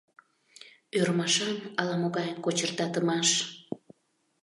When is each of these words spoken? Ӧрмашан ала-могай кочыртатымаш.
Ӧрмашан 0.99 1.57
ала-могай 1.79 2.29
кочыртатымаш. 2.43 3.29